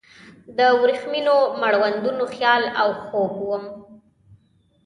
[0.57, 3.63] د وریښمینو مړوندونو خیال او خوب وم